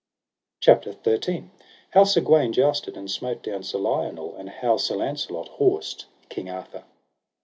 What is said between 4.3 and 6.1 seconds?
and how Sir Launcelot horsed